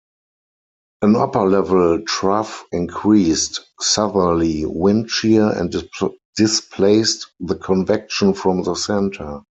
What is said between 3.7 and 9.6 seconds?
southerly wind shear and displaced the convection from the center.